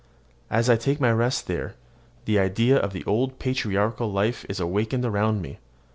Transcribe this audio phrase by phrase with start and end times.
[0.49, 1.75] As I take my rest there,
[2.25, 5.59] the idea of the old patriarchal life is awakened around me.